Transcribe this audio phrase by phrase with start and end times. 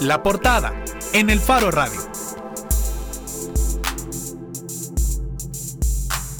[0.00, 0.74] La portada
[1.14, 1.98] en el Faro Radio.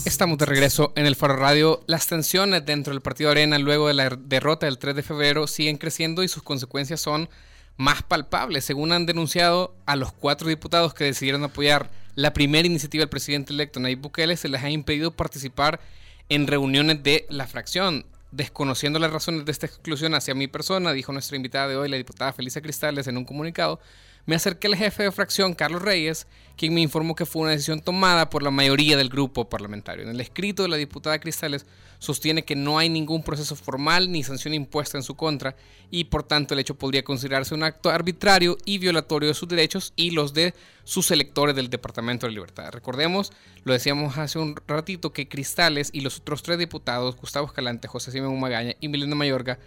[0.05, 1.81] Estamos de regreso en el Faro Radio.
[1.87, 5.79] Las tensiones dentro del Partido Arena luego de la derrota del 3 de febrero siguen
[5.79, 7.31] creciendo y sus consecuencias son
[7.79, 8.65] más palpables.
[8.67, 13.55] Según han denunciado a los cuatro diputados que decidieron apoyar la primera iniciativa del presidente
[13.55, 15.81] electo Nayib Bukele, se les ha impedido participar
[16.29, 18.05] en reuniones de la fracción.
[18.33, 21.97] Desconociendo las razones de esta exclusión hacia mi persona, dijo nuestra invitada de hoy, la
[21.97, 23.81] diputada Felisa Cristales, en un comunicado,
[24.27, 26.27] me acerqué al jefe de fracción, Carlos Reyes,
[26.57, 30.03] quien me informó que fue una decisión tomada por la mayoría del grupo parlamentario.
[30.03, 31.65] En el escrito de la diputada Cristales
[31.99, 35.57] sostiene que no hay ningún proceso formal ni sanción impuesta en su contra
[35.91, 39.93] y por tanto el hecho podría considerarse un acto arbitrario y violatorio de sus derechos
[39.97, 42.71] y los de sus electores del Departamento de Libertad.
[42.73, 43.33] Recordemos,
[43.65, 48.11] lo decíamos hace un ratito, que Cristales y los otros tres diputados, Gustavo Escalante, José
[48.11, 49.59] Simón Magaña y Milena Mayorga,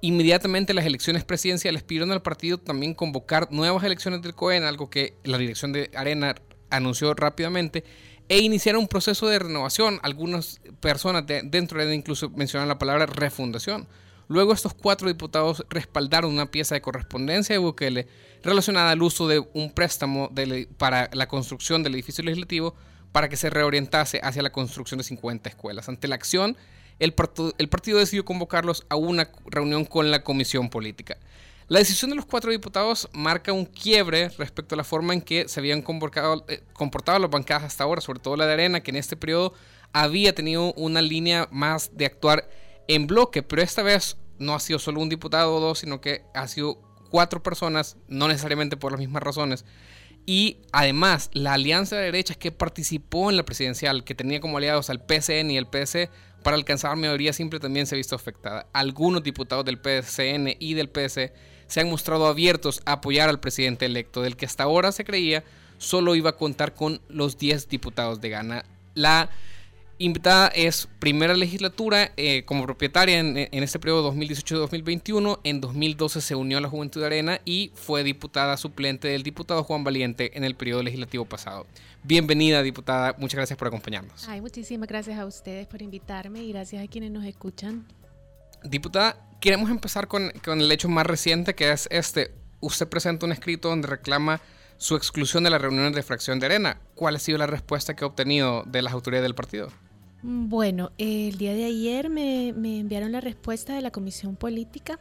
[0.00, 5.14] inmediatamente las elecciones presidenciales pidieron al partido también convocar nuevas elecciones del COEN, algo que
[5.24, 6.34] la dirección de Arena
[6.70, 7.84] anunció rápidamente,
[8.32, 10.00] e iniciar un proceso de renovación.
[10.02, 13.86] Algunas personas dentro de incluso mencionan la palabra refundación.
[14.26, 18.08] Luego estos cuatro diputados respaldaron una pieza de correspondencia de Bukele
[18.42, 20.30] relacionada al uso de un préstamo
[20.78, 22.74] para la construcción del edificio legislativo
[23.12, 25.90] para que se reorientase hacia la construcción de 50 escuelas.
[25.90, 26.56] Ante la acción,
[27.00, 31.18] el, partido decidió convocarlos a una reunión con la comisión política.
[31.72, 35.48] La decisión de los cuatro diputados marca un quiebre respecto a la forma en que
[35.48, 38.98] se habían eh, comportado las bancadas hasta ahora, sobre todo la de Arena, que en
[38.98, 39.54] este periodo
[39.94, 42.46] había tenido una línea más de actuar
[42.88, 46.26] en bloque, pero esta vez no ha sido solo un diputado o dos, sino que
[46.34, 46.78] ha sido
[47.08, 49.64] cuatro personas, no necesariamente por las mismas razones.
[50.26, 54.90] Y además, la alianza de derechas que participó en la presidencial, que tenía como aliados
[54.90, 56.10] al PCN y el PSC,
[56.42, 58.66] para alcanzar mayoría simple también se ha visto afectada.
[58.74, 61.32] Algunos diputados del PSN y del PS
[61.72, 65.42] se han mostrado abiertos a apoyar al presidente electo, del que hasta ahora se creía
[65.78, 68.62] solo iba a contar con los 10 diputados de Gana.
[68.92, 69.30] La
[69.96, 75.40] invitada es primera legislatura eh, como propietaria en, este periodo 2018-2021.
[75.44, 79.64] En 2012 se unió a la Juventud de Arena y fue diputada suplente del diputado
[79.64, 81.66] Juan Valiente en el periodo legislativo pasado.
[82.02, 83.14] Bienvenida, diputada.
[83.16, 84.28] Muchas gracias por acompañarnos.
[84.28, 87.86] Ay, muchísimas gracias a ustedes por invitarme y gracias a quienes nos escuchan.
[88.62, 92.32] Diputada, queremos empezar con, con el hecho más reciente que es este.
[92.60, 94.40] Usted presenta un escrito donde reclama
[94.78, 96.80] su exclusión de las reuniones de fracción de arena.
[96.94, 99.68] ¿Cuál ha sido la respuesta que ha obtenido de las autoridades del partido?
[100.22, 105.00] Mm, bueno, el día de ayer me, enviaron la respuesta de la comisión política,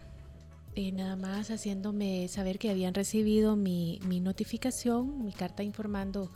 [0.76, 6.32] eh, nada más haciéndome saber que habían recibido mi, notificación, mi carta informando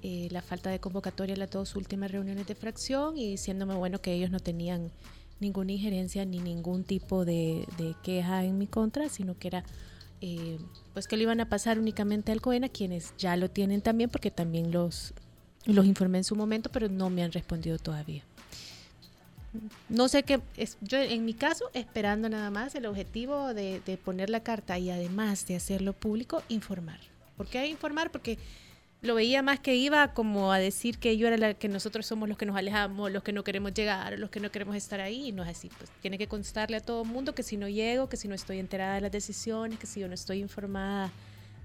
[0.00, 4.00] eh, la falta de convocatoria a las dos últimas reuniones de fracción y diciéndome bueno
[4.00, 4.90] que ellos no tenían
[5.44, 9.64] ninguna injerencia ni ningún tipo de, de queja en mi contra, sino que era
[10.20, 10.58] eh,
[10.94, 14.30] pues que lo iban a pasar únicamente al COENA, quienes ya lo tienen también, porque
[14.30, 15.12] también los,
[15.66, 18.24] los informé en su momento, pero no me han respondido todavía.
[19.90, 23.96] No sé qué, es, yo en mi caso, esperando nada más el objetivo de, de
[23.98, 27.00] poner la carta y además de hacerlo público, informar.
[27.36, 28.10] ¿Por qué informar?
[28.10, 28.38] Porque
[29.04, 32.26] lo veía más que iba como a decir que yo era la que nosotros somos
[32.26, 35.28] los que nos alejamos, los que no queremos llegar, los que no queremos estar ahí,
[35.28, 35.70] y no es así.
[35.76, 38.34] Pues tiene que constarle a todo el mundo que si no llego, que si no
[38.34, 41.12] estoy enterada de las decisiones, que si yo no estoy informada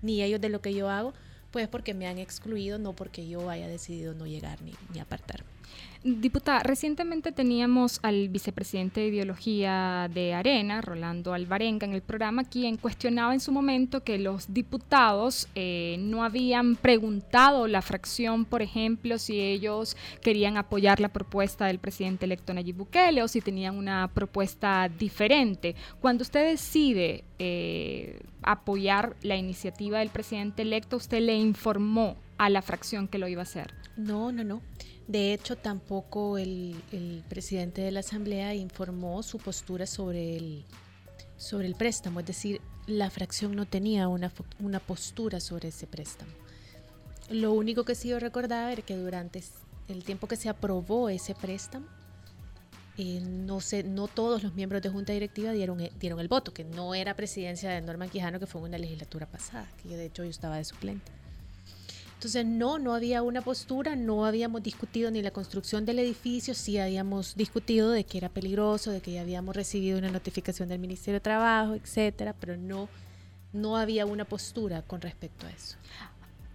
[0.02, 1.14] ni ellos de lo que yo hago,
[1.52, 5.59] pues porque me han excluido, no porque yo haya decidido no llegar ni, ni apartarme.
[6.02, 12.78] Diputada, recientemente teníamos al vicepresidente de ideología de Arena, Rolando Alvarenga, en el programa, quien
[12.78, 19.18] cuestionaba en su momento que los diputados eh, no habían preguntado la fracción, por ejemplo,
[19.18, 24.08] si ellos querían apoyar la propuesta del presidente electo Nayib Bukele o si tenían una
[24.08, 25.76] propuesta diferente.
[26.00, 32.62] Cuando usted decide eh, apoyar la iniciativa del presidente electo, ¿usted le informó a la
[32.62, 33.74] fracción que lo iba a hacer?
[33.98, 34.62] No, no, no.
[35.10, 40.64] De hecho, tampoco el, presidente de la Asamblea informó su postura sobre el,
[41.36, 46.32] sobre el préstamo, es decir, la fracción no tenía una, una postura sobre ese préstamo.
[47.32, 49.42] Lo único que sí yo recordaba era que durante
[49.88, 51.88] el tiempo que se aprobó ese préstamo,
[53.00, 56.94] eh, no, no todos los miembros de junta directiva dieron, dieron el voto, que no
[56.94, 60.58] era presidencia de Norman Quijano, que fue una legislatura pasada, que de hecho yo estaba
[60.58, 61.19] de suplente.
[62.20, 66.78] Entonces, no, no había una postura, no habíamos discutido ni la construcción del edificio, sí
[66.78, 71.14] habíamos discutido de que era peligroso, de que ya habíamos recibido una notificación del Ministerio
[71.14, 72.90] de Trabajo, etcétera, pero no,
[73.54, 75.78] no había una postura con respecto a eso.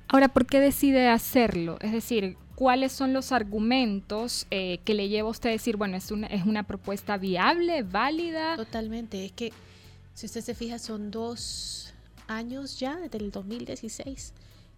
[0.08, 1.78] Ahora, ¿por qué decide hacerlo?
[1.80, 5.96] Es decir, ¿cuáles son los argumentos eh, que le lleva a usted a decir, bueno,
[5.96, 8.56] es una, es una propuesta viable, válida?
[8.56, 9.50] Totalmente, es que
[10.12, 11.94] si usted se fija, son dos
[12.26, 14.34] años ya, desde el 2016,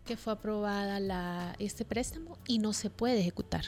[0.07, 3.67] que fue aprobada la, este préstamo y no se puede ejecutar.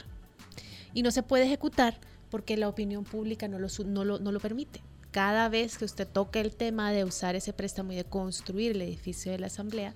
[0.93, 1.99] Y no se puede ejecutar
[2.31, 4.81] porque la opinión pública no lo, no lo, no lo permite.
[5.11, 8.81] Cada vez que usted toque el tema de usar ese préstamo y de construir el
[8.81, 9.93] edificio de la Asamblea,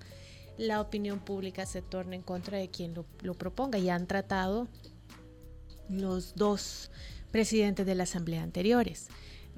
[0.57, 3.77] la opinión pública se torna en contra de quien lo, lo proponga.
[3.79, 4.67] Y han tratado
[5.89, 6.91] los dos
[7.31, 9.07] presidentes de la Asamblea anteriores.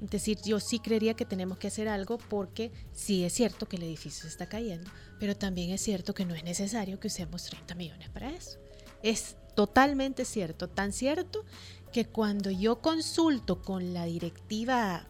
[0.02, 3.76] Es decir, yo sí creería que tenemos que hacer algo porque sí es cierto que
[3.76, 7.44] el edificio se está cayendo, pero también es cierto que no es necesario que usemos
[7.44, 8.58] 30 millones para eso.
[9.02, 11.44] Es totalmente cierto, tan cierto
[11.92, 15.06] que cuando yo consulto con la directiva,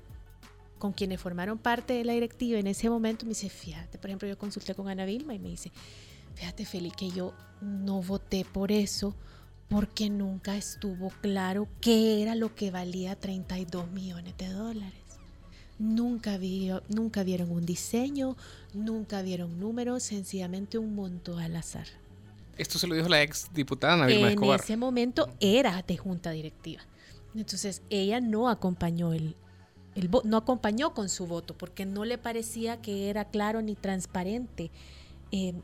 [0.78, 4.28] con quienes formaron parte de la directiva en ese momento, me dice, fíjate, por ejemplo,
[4.28, 5.72] yo consulté con Ana Vilma y me dice,
[6.36, 9.16] fíjate, Feli, que yo no voté por eso
[9.68, 14.92] porque nunca estuvo claro qué era lo que valía 32 millones de dólares.
[15.78, 18.36] Nunca, vi, nunca vieron un diseño,
[18.72, 21.86] nunca vieron números, sencillamente un monto al azar.
[22.56, 24.60] Esto se lo dijo la ex diputada Vilma Escobar.
[24.60, 26.82] En ese momento era de junta directiva.
[27.34, 29.36] Entonces ella no acompañó el,
[29.94, 34.70] el no acompañó con su voto porque no le parecía que era claro ni transparente
[35.32, 35.54] eh,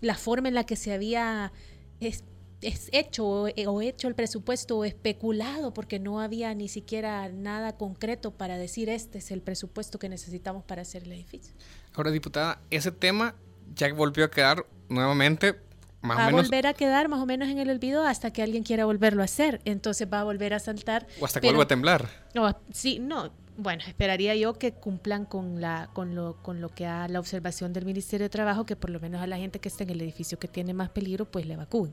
[0.00, 1.52] la forma en la que se había
[2.00, 2.24] es
[2.60, 8.32] hecho eh, o hecho el presupuesto o especulado porque no había ni siquiera nada concreto
[8.32, 11.54] para decir este es el presupuesto que necesitamos para hacer el edificio.
[11.94, 13.34] Ahora, diputada, ese tema
[13.74, 15.56] ya volvió a quedar nuevamente
[16.00, 16.40] más va o menos...
[16.40, 19.22] a volver a quedar más o menos en el olvido hasta que alguien quiera volverlo
[19.22, 19.60] a hacer.
[19.64, 21.06] Entonces va a volver a saltar.
[21.20, 22.08] O hasta que vuelva a temblar.
[22.34, 23.30] No, sí, no.
[23.56, 27.72] Bueno, esperaría yo que cumplan con la con lo con lo que ha la observación
[27.72, 30.00] del Ministerio de Trabajo que por lo menos a la gente que está en el
[30.00, 31.92] edificio que tiene más peligro pues le evacúen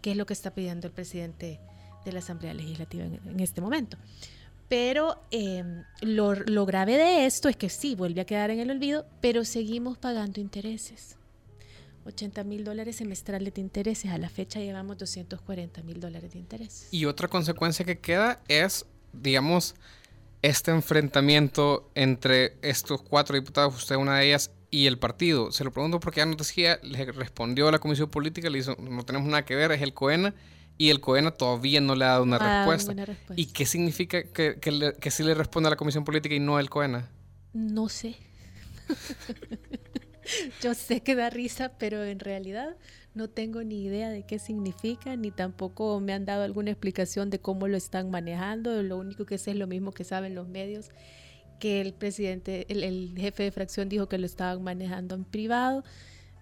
[0.00, 1.60] que es lo que está pidiendo el presidente
[2.04, 3.96] de la Asamblea Legislativa en, este momento.
[4.68, 8.70] Pero em, lo, lo, grave de esto es que sí, vuelve a quedar en el
[8.70, 11.18] olvido, pero seguimos pagando intereses.
[12.08, 14.10] 80 mil dólares semestrales de intereses.
[14.10, 16.88] A la fecha llevamos 240 mil dólares de intereses.
[16.90, 19.74] Y otra consecuencia que queda es, digamos,
[20.42, 25.52] este enfrentamiento entre estos cuatro diputados, usted una de ellas, y el partido.
[25.52, 28.76] Se lo pregunto porque ya nos decía, le respondió a la Comisión Política, le dijo,
[28.80, 30.34] no tenemos nada que ver, es el COENA,
[30.76, 32.94] y el COENA todavía no le ha dado una ah, respuesta.
[33.34, 36.60] ¿Y qué significa que, que, que sí le responde a la Comisión Política y no
[36.60, 37.10] el COENA?
[37.52, 38.16] No sé.
[40.62, 42.76] Yo sé que da risa, pero en realidad
[43.14, 47.40] no tengo ni idea de qué significa, ni tampoco me han dado alguna explicación de
[47.40, 48.82] cómo lo están manejando.
[48.82, 50.90] Lo único que sé es lo mismo que saben los medios
[51.58, 55.84] que el presidente, el, jefe de fracción dijo que lo estaban manejando en privado.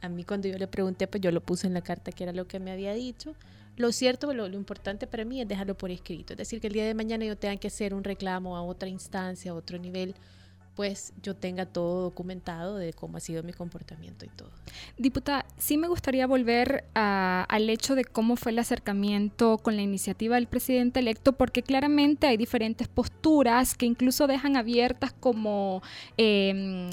[0.02, 2.32] A mí cuando yo le pregunté, pues yo lo puse en la carta que era
[2.32, 3.34] lo que me había dicho.
[3.76, 6.32] Lo cierto, lo, lo, importante para mí es dejarlo por escrito.
[6.32, 8.88] Es decir, que el día de mañana yo tenga que hacer un reclamo a otra
[8.88, 10.14] instancia, a otro nivel,
[10.76, 14.50] pues yo tenga todo documentado de cómo ha sido mi comportamiento y todo.
[14.98, 20.34] Diputada, sí me gustaría volver al hecho de cómo fue el acercamiento con la iniciativa
[20.34, 25.82] del presidente electo, porque claramente hay diferentes posturas que incluso dejan abiertas como,
[26.18, 26.90] em,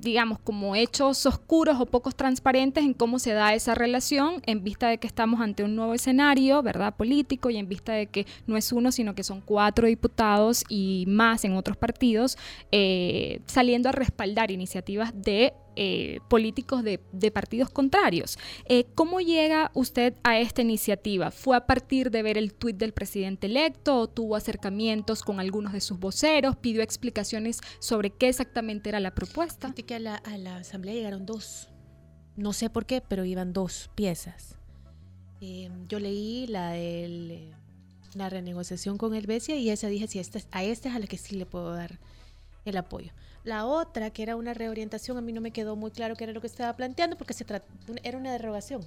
[0.00, 4.88] digamos, como hechos oscuros o pocos transparentes en cómo se da esa relación en vista
[4.88, 8.56] de que estamos ante un nuevo escenario, ¿verdad?, político y en vista de que no
[8.56, 12.38] es uno, sino que son cuatro diputados y más en otros partidos.
[12.70, 16.98] Eh, eh, saliendo a respaldar iniciativas de eh, políticos de,
[17.30, 18.38] partidos contrarios.
[18.66, 21.30] Eh, ¿Cómo llega usted a esta iniciativa?
[21.30, 25.72] ¿Fue a partir de ver el tuit del presidente electo o tuvo acercamientos con algunos
[25.72, 26.56] de sus voceros?
[26.56, 29.72] ¿Pidió explicaciones sobre qué exactamente era la propuesta?
[29.72, 30.16] que a la,
[30.56, 31.70] asamblea llegaron dos.
[32.36, 34.58] No sé por qué, pero iban dos piezas.
[35.40, 37.54] yo leí la de
[38.14, 41.16] la renegociación con el y esa dije, si esta, a esta es a la que
[41.16, 41.98] sí le puedo dar
[42.64, 43.12] el apoyo.
[43.44, 46.32] La otra, que era una reorientación, a mí no me quedó muy claro qué era
[46.32, 47.44] lo que estaba planteando porque se
[48.02, 48.82] era una derogación.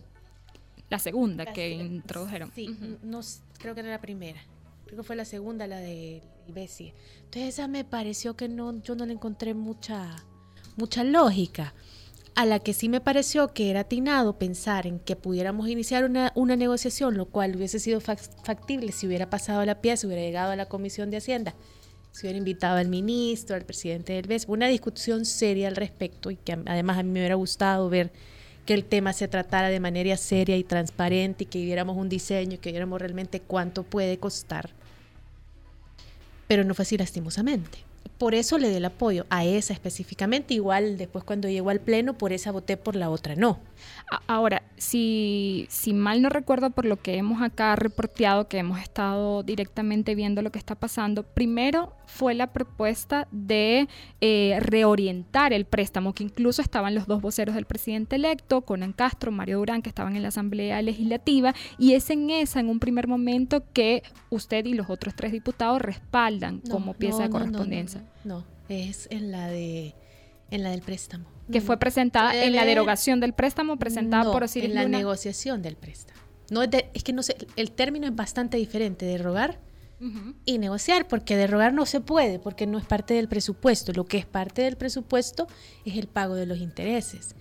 [0.90, 2.52] La segunda que introdujeron.
[2.56, 3.22] Sí, no,
[3.60, 4.40] creo que era la primera.
[4.86, 6.94] Creo que fue la segunda, la de Bessie.
[7.26, 10.16] Entonces esa me pareció que no, yo no le encontré mucha,
[10.76, 11.74] mucha lógica.
[12.36, 16.32] A la que sí me pareció que era atinado pensar en que pudiéramos iniciar una,
[16.36, 20.56] una negociación, lo cual hubiese sido factible si hubiera pasado la pieza, hubiera llegado a
[20.56, 21.56] la Comisión de Hacienda
[22.12, 26.36] si hubiera invitado al ministro, al presidente del BES, una discusión seria al respecto y
[26.36, 28.12] que además a mí me hubiera gustado ver
[28.66, 32.56] que el tema se tratara de manera seria y transparente y que viéramos un diseño
[32.56, 34.72] y que viéramos realmente cuánto puede costar.
[36.48, 37.87] Pero no fue así lastimosamente.
[38.18, 40.54] Por eso le di el apoyo a esa específicamente.
[40.54, 43.60] Igual después cuando llegó al pleno, por esa voté, por la otra no.
[44.28, 49.44] Ahora, si, si mal no recuerdo por lo que hemos acá reporteado, que hemos estado
[49.44, 53.88] directamente viendo lo que está pasando, primero fue la propuesta de
[54.22, 59.32] eh, reorientar el préstamo, que incluso estaban los dos voceros del presidente electo, Conan Castro,
[59.32, 63.08] Mario Durán, que estaban en la Asamblea Legislativa, y es en esa, en un primer
[63.08, 68.02] momento, que usted y los otros tres diputados respaldan como pieza de correspondencia.
[68.24, 69.94] no, es en la de
[70.50, 71.26] en la del préstamo.
[71.52, 75.76] Que fue presentada en la derogación del préstamo presentada por Osiris en la negociación del
[75.76, 76.20] préstamo.
[76.50, 79.06] No es, es que no sé, el término es bastante diferente,
[80.46, 83.94] y negociar, porque derogar no se puede, porque no es parte del presupuesto.
[83.94, 85.48] Lo que es parte del presupuesto
[85.86, 87.36] es el pago de los intereses.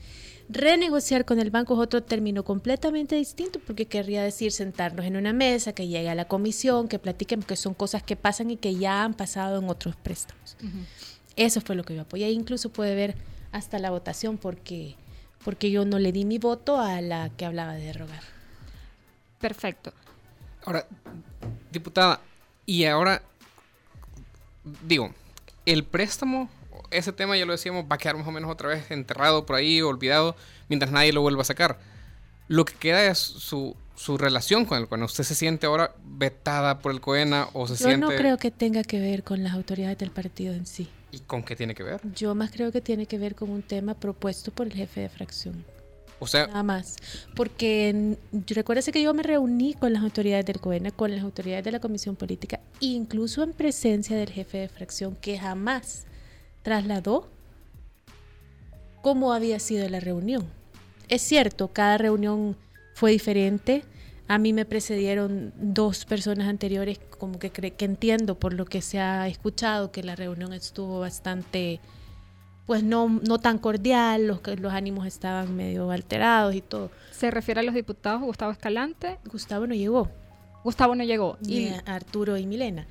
[0.48, 5.32] Renegociar con el banco es otro término completamente distinto porque querría decir sentarnos en una
[5.32, 8.76] mesa, que llegue a la comisión, que platiquen, porque son cosas que pasan y que
[8.76, 10.56] ya han pasado en otros préstamos.
[11.34, 12.30] Eso fue lo que yo apoyé.
[12.30, 13.16] Incluso puede ver
[13.50, 14.94] hasta la votación porque,
[15.44, 18.22] porque yo no le di mi voto a la que hablaba de derogar.
[19.40, 19.92] Perfecto.
[20.64, 20.86] Ahora,
[21.72, 22.20] diputada,
[22.66, 23.22] y ahora,
[24.86, 25.14] digo,
[25.64, 26.50] el préstamo,
[26.90, 29.56] ese tema ya lo decíamos, va a quedar más o menos otra vez enterrado por
[29.56, 30.36] ahí, olvidado,
[30.68, 31.78] mientras nadie lo vuelva a sacar.
[32.48, 35.06] Lo que queda es su, su relación con el COENA.
[35.06, 38.06] ¿Usted se siente ahora vetada por el COENA o se siente...?
[38.06, 40.88] Yo no creo que tenga que ver con las autoridades del partido en sí.
[41.10, 42.00] ¿Y con qué tiene que ver?
[42.14, 45.08] Yo más creo que tiene que ver con un tema propuesto por el jefe de
[45.08, 45.64] fracción.
[46.18, 46.96] O sea, nada más.
[47.34, 48.16] Porque
[48.48, 51.80] recuérdese que yo me reuní con las autoridades del COENA, con las autoridades de la
[51.80, 56.06] Comisión Política, incluso en presencia del jefe de fracción, que jamás
[56.62, 57.28] trasladó
[59.02, 60.46] cómo había sido la reunión.
[61.08, 62.56] Es cierto, cada reunión
[62.94, 63.84] fue diferente.
[64.26, 68.98] A mí me precedieron dos personas anteriores, como que, que entiendo por lo que se
[68.98, 71.78] ha escuchado, que la reunión estuvo bastante
[72.66, 76.90] pues no, no tan cordial, los, los ánimos estaban medio alterados y todo.
[77.12, 79.18] ¿Se refiere a los diputados Gustavo Escalante?
[79.24, 80.10] Gustavo no llegó.
[80.64, 81.38] Gustavo no llegó.
[81.46, 82.86] Y Arturo y Milena.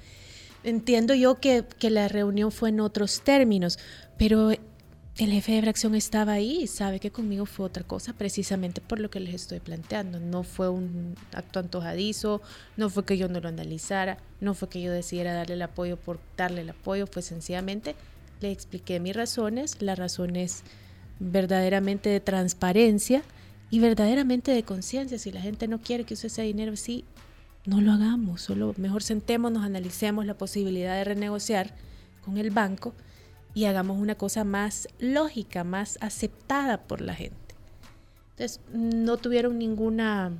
[0.63, 3.77] Entiendo yo que, que, la reunión fue en otros términos,
[4.17, 8.81] pero el jefe de fracción estaba ahí y sabe que conmigo fue otra cosa, precisamente
[8.81, 10.19] por lo que les estoy planteando.
[10.19, 12.41] No fue un acto antojadizo,
[12.77, 15.97] no fue que yo no lo analizara, no fue que yo decidiera darle el apoyo
[15.97, 17.95] por darle el apoyo, fue sencillamente
[18.41, 20.63] le expliqué mis razones, las razones
[21.19, 23.23] verdaderamente de transparencia
[23.69, 25.17] y verdaderamente de conciencia.
[25.17, 27.05] Si la gente no quiere que use ese dinero, sí,
[27.65, 31.73] no lo hagamos, solo mejor sentémonos, analicemos la posibilidad de renegociar
[32.23, 32.93] con el banco
[33.53, 37.37] y hagamos una cosa más lógica, más aceptada por la gente.
[38.31, 40.33] Entonces, no tuvieron ninguna,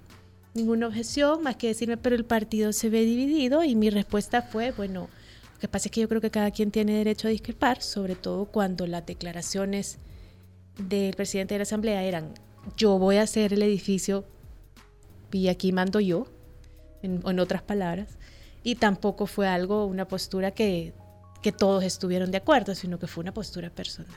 [0.53, 4.71] ninguna objeción más que decirme, pero el partido se ve dividido y mi respuesta fue,
[4.71, 5.07] bueno,
[5.65, 8.45] que pasa es que yo creo que cada quien tiene derecho a discrepar, sobre todo
[8.45, 9.98] cuando las declaraciones
[10.77, 12.34] del presidente de la Asamblea eran
[12.77, 14.25] yo voy a hacer el edificio
[15.31, 16.27] y aquí mando yo,
[17.01, 18.19] en, otras palabras,
[18.63, 20.93] y tampoco fue algo, una postura que,
[21.41, 24.15] que todos estuvieron de acuerdo, sino que fue una postura personal.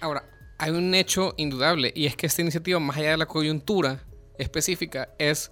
[0.00, 0.24] Ahora,
[0.58, 4.02] hay un hecho indudable y es que esta iniciativa, más allá de la coyuntura
[4.38, 5.50] específica, es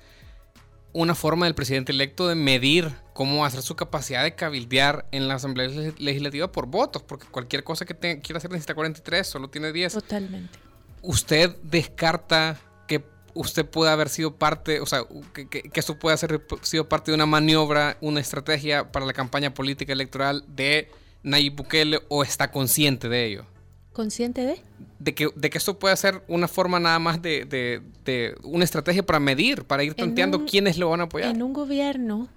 [0.95, 5.35] una forma del presidente electo de medir cómo hacer su capacidad de cabildear en la
[5.35, 9.93] Asamblea Legislativa por votos, porque cualquier cosa que quiera hacer necesita 43, solo tiene 10.
[9.93, 10.59] Totalmente.
[11.03, 15.01] ¿Usted descarta que usted pueda haber sido parte, o sea,
[15.35, 19.53] que, que, eso pueda haber sido parte de una maniobra, una estrategia para la campaña
[19.53, 20.91] política electoral de
[21.25, 23.47] Nayib Bukele o está consciente de ello?
[23.93, 24.63] ¿Consciente de?
[25.05, 29.05] De que, de que esto puede ser una forma nada más de, de, una estrategia
[29.05, 31.31] para medir, para ir tanteando quiénes lo van a apoyar.
[31.31, 32.29] En un gobierno,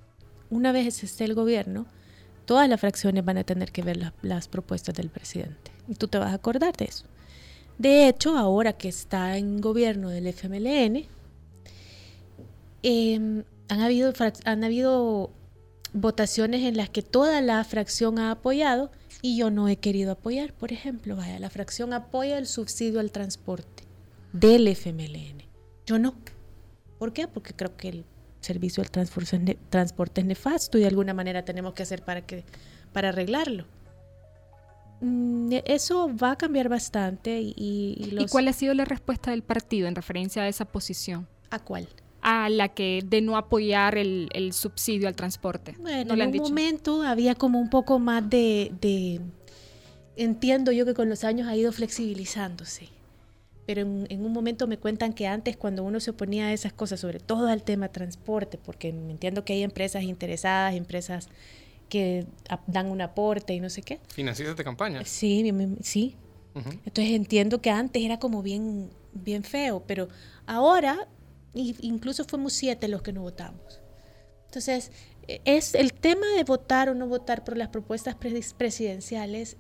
[0.50, 1.86] una vez esté el gobierno,
[2.46, 5.72] todas las fracciones van a tener que ver las propuestas del presidente.
[5.88, 7.06] Y tú te vas a acordar de eso.
[7.78, 11.06] De hecho, ahora que está en gobierno del FMLN,
[12.84, 14.12] em, han, habido,
[14.44, 15.32] han habido
[15.94, 20.54] votaciones en las que toda la fracción ha apoyado y yo no he querido apoyar.
[20.54, 23.84] Por ejemplo, vaya, la fracción apoya el subsidio al transporte
[24.34, 25.44] del FMLN.
[25.86, 26.16] Yo no.
[27.00, 27.28] ¿Por qué?
[27.28, 28.06] Porque creo que el
[28.42, 28.92] servicio del
[29.70, 32.44] transporte es nefasto y de alguna manera tenemos que hacer para, que,
[32.94, 33.66] para arreglarlo.
[35.02, 37.40] Mm, eso va a cambiar bastante.
[37.40, 41.28] ¿Y, y cuál ha sido la respuesta del partido en referencia a esa posición?
[41.50, 41.88] ¿A cuál?
[42.30, 45.76] A la que de no apoyar el, subsidio al transporte.
[45.80, 49.22] Bueno, en un momento había como un poco más de,
[50.18, 52.90] Entiendo yo que con los años ha ido flexibilizándose,
[53.66, 57.00] pero en, un momento me cuentan que antes cuando uno se oponía a esas cosas,
[57.00, 61.30] sobre todo al tema transporte, porque entiendo que hay empresas interesadas, empresas
[61.88, 62.26] que
[62.66, 64.02] dan un aporte y no sé qué.
[64.10, 65.06] ¿Financias de campaña?
[65.06, 65.50] Sí,
[65.82, 66.18] sí.
[66.56, 70.10] Entonces entiendo que antes era como bien, bien feo, pero
[70.46, 71.08] ahora
[71.82, 73.82] incluso fuimos siete los que no votamos.
[74.46, 74.92] Entonces,
[75.28, 79.58] es el tema de votar o no votar por las propuestas presidenciales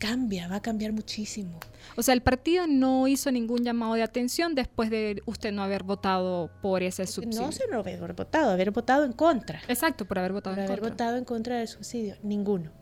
[0.00, 1.60] cambia, va a cambiar muchísimo.
[1.94, 5.84] O sea, el partido no hizo ningún llamado de atención después de usted no haber
[5.84, 7.46] votado por ese subsidio.
[7.46, 9.60] No se no haber votado, haber votado en contra.
[9.68, 12.72] Exacto, por haber votado por haber votado en contra del subsidio, ninguno.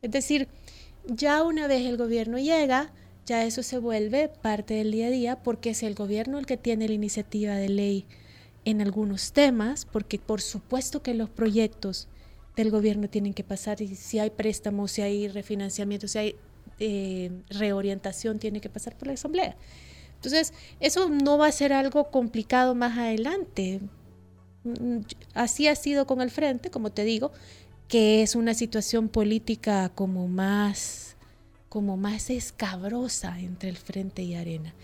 [0.00, 0.48] Es decir,
[1.06, 2.92] ya una vez el gobierno llega,
[3.28, 6.56] ya eso se vuelve parte del día a día porque es el gobierno el que
[6.56, 8.06] tiene la iniciativa de ley
[8.64, 12.08] en algunos temas, porque por supuesto que los proyectos
[12.56, 16.36] del gobierno tienen que pasar y si hay préstamos, si hay refinanciamiento, si hay
[16.80, 19.56] eh, reorientación, tiene que pasar por la Asamblea.
[20.14, 23.80] Entonces, eso no va a ser algo complicado más adelante.
[25.34, 27.30] Así ha sido con el frente, como te digo,
[27.88, 31.07] que es una situación política como más,
[31.68, 34.74] como más escabrosa entre el frente y Arena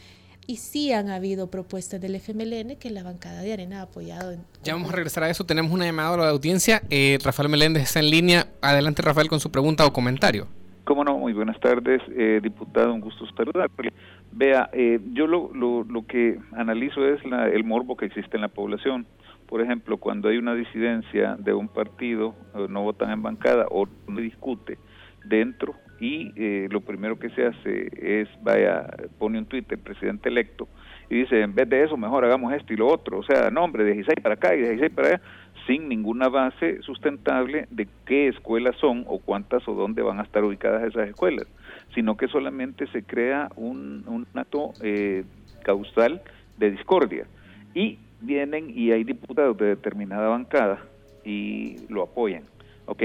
[0.46, 4.36] y sí han habido propuestas del FMLN que la bancada de Arena ha apoyado.
[4.62, 5.44] ya vamos a regresar a eso.
[5.44, 6.82] Tenemos una llamada a la audiencia.
[6.90, 8.46] Eh, Rafael Meléndez está en línea.
[8.60, 10.46] Adelante, Rafael, con su pregunta o comentario.
[10.84, 13.90] Cómo no, muy buenas tardes, eh, diputado, un gusto saludarle.
[14.32, 18.42] Vea, eh, yo lo, lo, lo, que analizo es la, el morbo que existe en
[18.42, 19.06] la población.
[19.46, 22.34] Por ejemplo, cuando hay una disidencia de un partido,
[22.68, 24.78] no votan en bancada o no discute
[25.24, 28.86] dentro y eh, lo primero que se hace es, vaya,
[29.18, 30.68] pone un tuit el presidente electo
[31.10, 33.18] y dice, en vez de eso, mejor hagamos esto y lo otro.
[33.18, 35.20] O sea, nombre, de 16 para acá y de 16 para allá,
[35.66, 40.44] sin ninguna base sustentable de qué escuelas son o cuántas o dónde van a estar
[40.44, 41.46] ubicadas esas escuelas,
[41.94, 45.24] sino que solamente se crea un, un acto eh,
[45.62, 46.22] causal
[46.58, 47.26] de discordia.
[47.74, 50.80] Y vienen y hay diputados de determinada bancada
[51.24, 52.44] y lo apoyan.
[52.86, 53.02] Ok,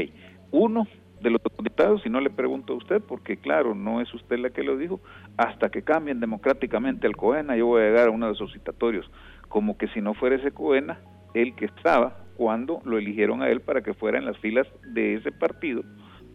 [0.52, 0.88] uno
[1.22, 4.50] de los diputados, si no le pregunto a usted, porque claro, no es usted la
[4.50, 5.00] que lo dijo,
[5.38, 9.10] hasta que cambien democráticamente el COENA, yo voy a llegar a uno de esos citatorios,
[9.48, 11.00] como que si no fuera ese COENA,
[11.34, 15.16] el que estaba cuando lo eligieron a él para que fuera en las filas de
[15.16, 15.84] ese partido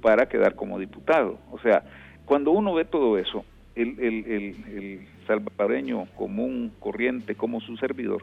[0.02, 1.38] para quedar como diputado.
[1.50, 1.82] O sea,
[2.26, 4.42] cuando uno ve todo eso, el, el, el,
[4.76, 8.22] el salvadoreño común, corriente, como su servidor,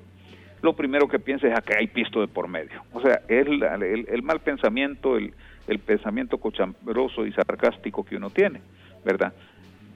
[0.62, 2.84] lo primero que piensa es a que hay pisto de por medio.
[2.94, 3.64] O sea, el,
[4.08, 5.34] el mal pensamiento, el,
[5.68, 8.62] el pensamiento cochambroso y sarcástico que uno tiene,
[9.06, 9.34] ¿verdad?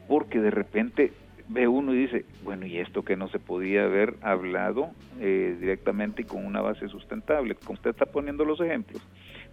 [0.07, 1.13] Porque de repente
[1.47, 6.23] ve uno y dice, bueno, ¿y esto que no se podía haber hablado eh, directamente
[6.23, 7.55] y con una base sustentable?
[7.55, 9.01] Como usted está poniendo los ejemplos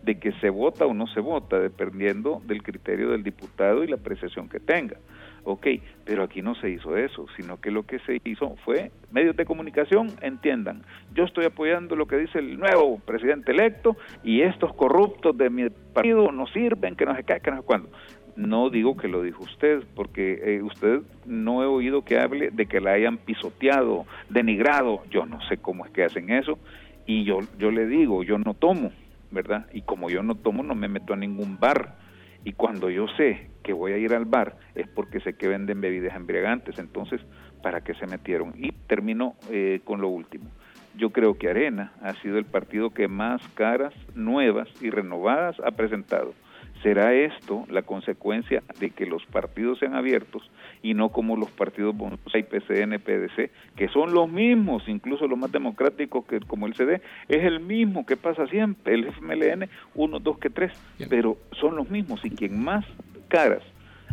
[0.03, 3.97] de que se vota o no se vota, dependiendo del criterio del diputado y la
[3.97, 4.97] apreciación que tenga.
[5.45, 5.67] Ok,
[6.05, 9.45] pero aquí no se hizo eso, sino que lo que se hizo fue medios de
[9.45, 10.83] comunicación, entiendan,
[11.15, 15.69] yo estoy apoyando lo que dice el nuevo presidente electo y estos corruptos de mi
[15.69, 17.89] partido no sirven, que no se cae, que no sé cuándo.
[18.37, 22.67] No digo que lo dijo usted, porque eh, usted no he oído que hable de
[22.67, 26.59] que la hayan pisoteado, denigrado, yo no sé cómo es que hacen eso,
[27.05, 28.93] y yo, yo le digo, yo no tomo,
[29.33, 29.67] ¿verdad?
[29.73, 31.97] Y como yo no tomo, no me meto a ningún bar
[32.45, 35.81] y cuando yo sé que voy a ir al bar es porque sé que venden
[35.81, 37.21] bebidas embriagantes, entonces,
[37.63, 38.53] ¿para qué se metieron?
[38.57, 40.51] Y termino eh, con lo último.
[40.95, 45.71] Yo creo que Arena ha sido el partido que más caras nuevas y renovadas ha
[45.71, 46.35] presentado.
[46.83, 50.51] ¿Será esto la consecuencia de que los partidos sean abiertos
[50.83, 51.95] y no como los partidos
[52.35, 57.01] y PCN, PDC, que son los mismos, incluso los más democráticos que como el CD,
[57.29, 60.73] es el mismo que pasa siempre, el FMLN, uno, dos que tres,
[61.09, 62.85] pero son los mismos y quien más
[63.29, 63.63] caras,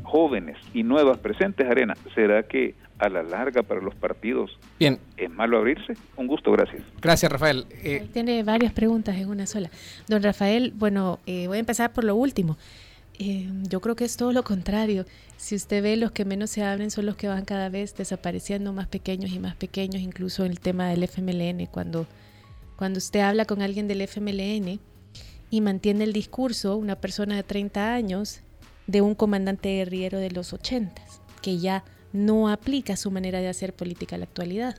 [0.04, 5.00] jóvenes y nuevas presentes, Arena, ¿será que a la larga para los partidos Bien.
[5.18, 5.94] es malo abrirse?
[6.18, 6.84] Un gusto, gracias.
[7.02, 7.66] Gracias, Rafael.
[7.82, 9.70] Eh, tiene varias preguntas en una sola.
[10.08, 12.58] Don Rafael, bueno, eh, voy a empezar por lo último.
[13.18, 15.06] Eh, yo creo que es todo lo contrario.
[15.38, 18.74] Si usted ve, los que menos se abren son los que van cada vez desapareciendo
[18.74, 21.66] más pequeños y más pequeños, incluso en el tema del FMLN.
[21.68, 22.08] Cuando,
[22.76, 24.80] cuando usted habla con alguien del FMLN
[25.50, 28.42] y mantiene el discurso, una persona de 30 años,
[28.88, 31.02] de un comandante guerrillero de los 80,
[31.42, 34.76] que ya no aplica su manera de hacer política a la actualidad.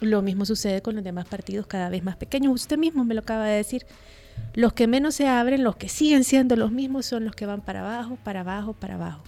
[0.00, 2.52] Lo mismo sucede con los demás partidos cada vez más pequeños.
[2.52, 3.86] Usted mismo me lo acaba de decir.
[4.54, 7.60] Los que menos se abren, los que siguen siendo los mismos, son los que van
[7.60, 9.22] para abajo, para abajo, para abajo.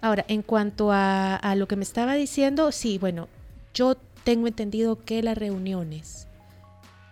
[0.00, 3.28] Ahora, en cuanto a, a lo que me estaba diciendo, sí, bueno,
[3.74, 6.28] yo tengo entendido que las reuniones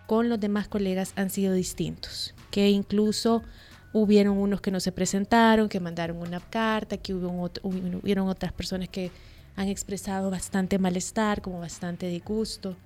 [0.06, 3.42] con los demás colegas han sido distintos, que incluso
[3.92, 8.88] Hubieron unos que no se presentaron, que mandaron una carta, que hubo hubieron otras personas
[8.88, 9.10] que
[9.56, 12.76] han expresado bastante malestar, como bastante disgusto.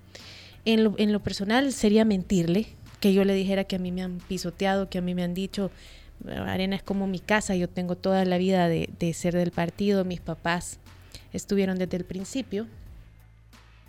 [0.65, 2.67] En lo, en lo personal sería mentirle
[2.99, 5.33] que yo le dijera que a mí me han pisoteado, que a mí me han
[5.33, 5.71] dicho,
[6.25, 10.05] Arena es como mi casa, yo tengo toda la vida de, de ser del partido,
[10.05, 10.79] mis papás
[11.33, 12.67] estuvieron desde el principio.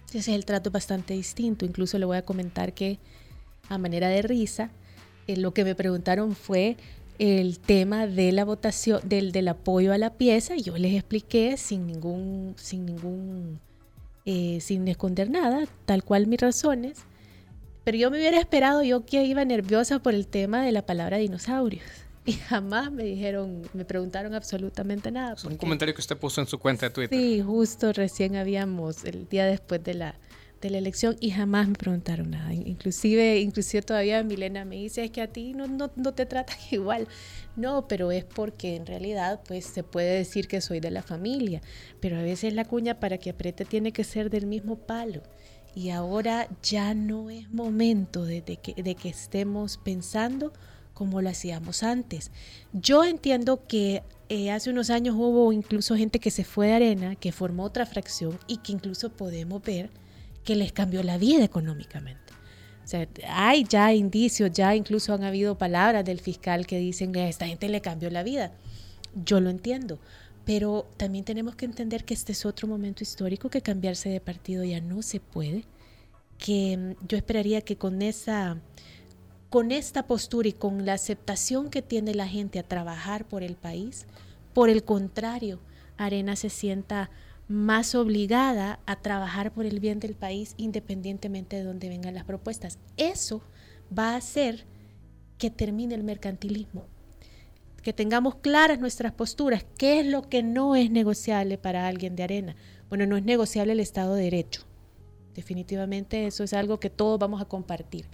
[0.08, 1.64] Ese es el trato bastante distinto.
[1.64, 2.98] Incluso le voy a comentar que
[3.68, 4.70] a manera de risa.
[5.26, 6.76] Eh, lo que me preguntaron fue
[7.18, 10.56] el tema de la votación, del, del apoyo a la pieza.
[10.56, 13.60] Yo les expliqué sin ningún, sin ningún,
[14.24, 16.98] eh, sin esconder nada, tal cual mis razones.
[17.84, 21.18] Pero yo me hubiera esperado, yo que iba nerviosa por el tema de la palabra
[21.18, 21.84] dinosaurios.
[22.26, 25.34] Y jamás me dijeron, me preguntaron absolutamente nada.
[25.34, 27.18] Es un comentario que usted puso en su cuenta de Twitter.
[27.18, 30.14] Sí, justo recién habíamos, el día después de la,
[30.64, 32.52] de la elección y jamás me preguntaron nada.
[32.54, 36.56] Inclusive, inclusive todavía Milena me dice, es que a ti no, no, no, te tratan
[36.70, 37.06] igual.
[37.54, 41.60] No, pero es porque en realidad pues se puede decir que soy de la familia,
[42.00, 45.22] pero a veces la cuña para que apriete tiene que ser del mismo palo.
[45.74, 50.52] Y ahora ya no es momento de, de, que, de que estemos pensando
[50.94, 52.30] como lo hacíamos antes.
[52.72, 57.16] Yo entiendo que eh, hace unos años hubo incluso gente que se fue de arena,
[57.16, 59.90] que formó otra fracción y que incluso podemos ver
[60.44, 62.32] que les cambió la vida económicamente.
[62.84, 67.20] O sea, hay ya indicios, ya incluso han habido palabras del fiscal que dicen que
[67.20, 68.52] a esta gente le cambió la vida.
[69.14, 69.98] Yo lo entiendo,
[70.44, 74.64] pero también tenemos que entender que este es otro momento histórico, que cambiarse de partido
[74.64, 75.64] ya no se puede,
[76.36, 78.58] que mm, yo esperaría que con esa
[79.48, 83.54] con esta postura y con la aceptación que tiene la gente a trabajar por el
[83.54, 84.04] país,
[84.52, 85.60] por el contrario,
[85.96, 87.08] Arena se sienta
[87.48, 92.78] más obligada a trabajar por el bien del país independientemente de dónde vengan las propuestas.
[92.96, 93.42] Eso
[93.96, 94.66] va a hacer
[95.38, 96.86] que termine el mercantilismo,
[97.82, 102.22] que tengamos claras nuestras posturas, qué es lo que no es negociable para alguien de
[102.22, 102.56] arena.
[102.88, 104.62] Bueno, no es negociable el Estado de Derecho.
[105.34, 108.06] Definitivamente eso es algo que todos vamos a compartir.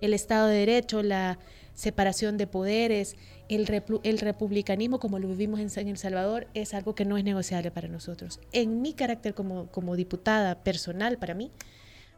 [0.00, 1.38] El Estado de Derecho, la
[1.72, 3.16] separación de poderes,
[3.48, 7.88] el, republicanismo como lo vivimos en, El Salvador es algo que no es negociable para
[7.88, 8.40] nosotros.
[8.52, 11.50] En mi carácter como, diputada personal, para mí,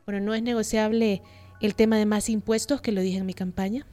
[0.07, 1.23] bueno, no es negociable
[1.61, 3.87] el tema de más impuestos, que lo dije en mi campaña.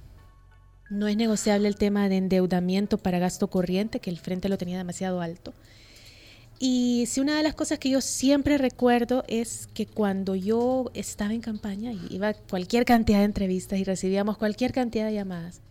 [0.89, 4.77] No es negociable el tema de endeudamiento para gasto corriente, que el frente lo tenía
[4.77, 5.53] demasiado alto.
[6.57, 11.33] Y si una de las cosas que yo siempre recuerdo es que cuando yo estaba
[11.33, 15.61] en campaña iba a cualquier cantidad de entrevistas y recibíamos cualquier cantidad de llamadas,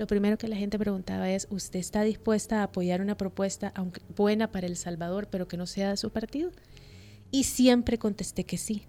[0.00, 4.00] lo primero que la gente preguntaba es, ¿usted está dispuesta a apoyar una propuesta aunque
[4.16, 6.52] buena para El Salvador, pero que no sea de su partido?
[7.30, 8.86] Y siempre contesté que sí.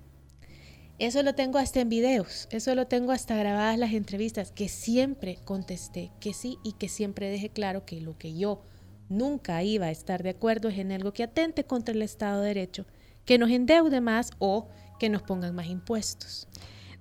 [1.00, 5.38] Eso lo tengo hasta en videos, eso lo tengo hasta grabadas las entrevistas, que siempre
[5.44, 8.62] contesté que sí y que siempre dejé claro que lo que yo
[9.10, 12.48] nunca iba a estar de acuerdo es en algo que atente contra el Estado de
[12.48, 12.86] Derecho,
[13.26, 16.48] que nos endeude más o que nos pongan más impuestos.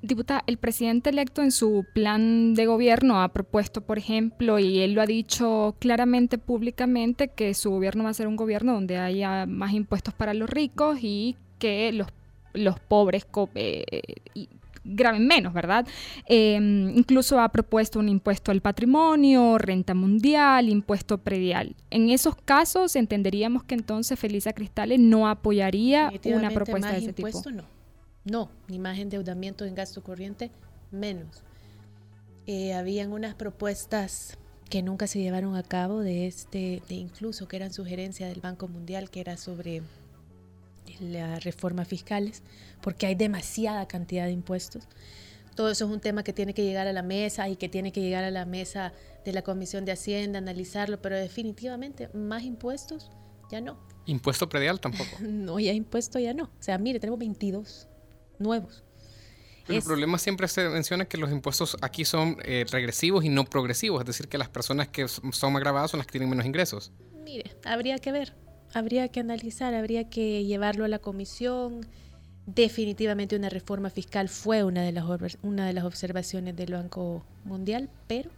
[0.03, 4.95] Diputada, el presidente electo en su plan de gobierno ha propuesto, por ejemplo, y él
[4.95, 9.45] lo ha dicho claramente públicamente, que su gobierno va a ser un gobierno donde haya
[9.45, 12.09] más impuestos para los ricos y que los,
[12.55, 13.85] los pobres eh,
[14.85, 15.87] graben menos, ¿verdad?
[16.25, 21.77] Em, incluso ha propuesto un impuesto al patrimonio, renta mundial, impuesto predial.
[21.91, 27.43] En esos casos entenderíamos que entonces Felisa Cristales no apoyaría una propuesta de ese tipo.
[27.51, 27.80] No
[28.25, 30.51] no, ni más endeudamiento en gasto corriente,
[30.91, 31.43] menos.
[32.47, 34.37] Eh, habían unas propuestas
[34.69, 38.69] que nunca se llevaron a cabo de este, de incluso que eran sugerencias del Banco
[38.69, 39.83] Mundial, que era sobre
[41.01, 42.43] las reformas fiscales,
[42.81, 44.85] porque hay demasiada cantidad de impuestos.
[45.55, 47.93] Todo eso es un tema que tiene que llegar a la mesa y que tiene
[47.93, 48.93] que llegar a la mesa
[49.25, 53.11] de la Comisión de Hacienda, analizarlo, pero definitivamente más impuestos
[53.51, 53.79] ya no.
[54.07, 55.11] ¿Impuesto predial tampoco?
[55.21, 56.45] no, ya impuesto ya no.
[56.45, 57.90] O sea, mire, tenemos 22
[58.41, 58.83] nuevos.
[59.69, 64.01] el problema siempre se menciona que los impuestos aquí son eh, regresivos y no progresivos,
[64.01, 66.93] es decir, que las personas que son más grabadas son las que tienen menos ingresos.
[67.25, 68.35] Mire, habría que ver,
[68.75, 71.87] habría que analizar, habría que llevarlo a la comisión.
[72.47, 75.05] Definitivamente una reforma fiscal fue una de las,
[75.43, 78.31] una de las observaciones del Banco Mundial, pero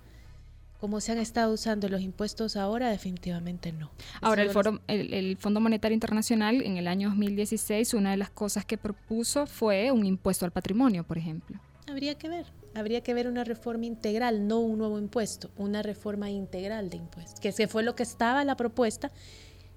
[0.82, 3.92] como se han estado usando los impuestos ahora, definitivamente no.
[4.20, 8.64] Ahora, el, Foro, el, Fondo Monetario Internacional en el año 2016, una de las cosas
[8.64, 11.60] que propuso fue un impuesto al patrimonio, por ejemplo.
[11.86, 16.30] Habría que ver, habría que ver una reforma integral, no un nuevo impuesto, una reforma
[16.30, 19.12] integral de impuestos, que ese fue lo que estaba la propuesta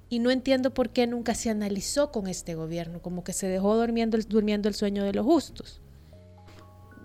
[0.10, 3.76] y no entiendo por qué nunca se analizó con este gobierno, como que se dejó
[3.76, 5.84] durmiendo, durmiendo el sueño de los justos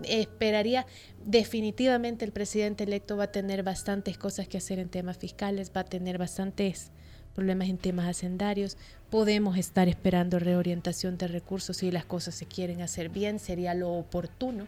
[0.04, 0.86] esperaría
[1.24, 5.82] definitivamente el presidente electo va a tener bastantes cosas que hacer en temas fiscales, va
[5.82, 6.90] a tener bastantes
[7.34, 8.76] problemas en temas hacendarios.
[9.10, 13.92] Podemos estar esperando reorientación de recursos si las cosas se quieren hacer bien, sería lo
[13.92, 14.66] oportuno,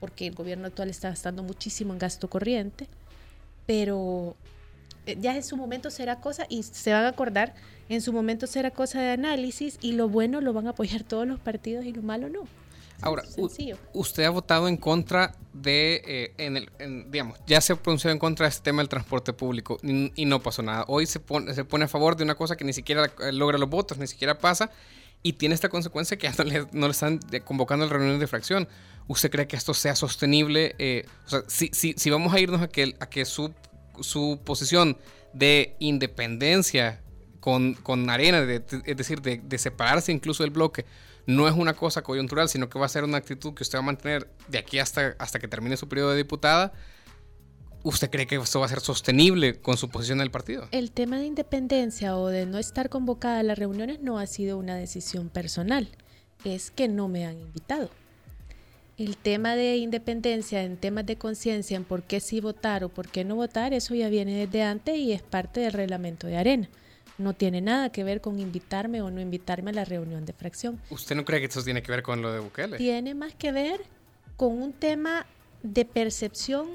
[0.00, 2.88] porque el gobierno actual está gastando muchísimo en gasto corriente,
[3.66, 4.36] pero
[5.06, 7.54] eh, ya en su momento será cosa, y se van a acordar,
[7.88, 11.26] en su momento será cosa de análisis y lo bueno lo van a apoyar todos
[11.26, 12.46] los partidos y lo malo no.
[13.00, 13.22] Ahora,
[13.92, 16.70] usted ha votado en contra de, eh, en el,
[17.10, 20.42] digamos, ya se ha pronunciado en contra de este tema del transporte público y, no
[20.42, 20.84] pasó nada.
[20.88, 23.68] Hoy se pone, se pone a favor de una cosa que ni siquiera logra los
[23.68, 24.70] votos, ni siquiera pasa
[25.26, 26.34] y tiene esta consecuencia que ya
[26.72, 28.68] no le, están convocando a reuniones de fracción.
[29.08, 30.74] ¿Usted cree que esto sea sostenible?
[30.78, 33.52] Eh, o sea, si, si, si, vamos a irnos a que, a que su,
[34.00, 34.98] su posición
[35.32, 37.02] de independencia
[37.40, 40.84] con, con arena, es decir, de, de separarse incluso del bloque,
[41.26, 43.82] no es una cosa coyuntural, sino que va a ser una actitud que usted va
[43.82, 46.72] a mantener de aquí hasta, hasta que termine su periodo de diputada.
[47.82, 50.68] ¿Usted cree que esto va a ser sostenible con su posición en el partido?
[50.70, 54.56] El tema de independencia o de no estar convocada a las reuniones no ha sido
[54.56, 55.88] una decisión personal,
[56.44, 57.90] es que no me han invitado.
[58.96, 63.08] El tema de independencia en temas de conciencia, en por qué sí votar o por
[63.08, 66.68] qué no votar, eso ya viene desde antes y es parte del reglamento de arena
[67.18, 70.80] no tiene nada que ver con invitarme o no invitarme a la reunión de fracción.
[70.90, 72.76] ¿Usted no cree que esto tiene que ver con lo de Bukele?
[72.76, 73.80] Tiene más que ver
[74.36, 75.26] con un tema
[75.62, 76.68] de percepción